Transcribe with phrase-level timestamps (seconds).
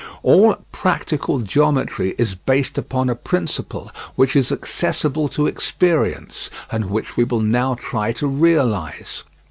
[0.23, 7.15] All practical geometry is based upon a principle which is accessible to experience, and which
[7.17, 9.23] we will now try to realise.